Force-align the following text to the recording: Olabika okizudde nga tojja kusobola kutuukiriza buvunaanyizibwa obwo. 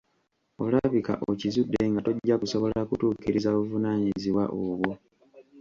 Olabika 0.65 1.13
okizudde 1.31 1.81
nga 1.91 2.01
tojja 2.05 2.35
kusobola 2.41 2.79
kutuukiriza 2.89 3.49
buvunaanyizibwa 3.55 4.43
obwo. 4.63 4.91